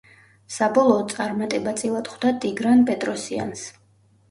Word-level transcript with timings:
საბოლოოდ 0.53 1.13
წარმატება 1.17 1.75
წილად 1.83 2.11
ხვდა 2.15 2.33
ტიგრან 2.47 2.85
პეტროსიანს. 2.91 3.71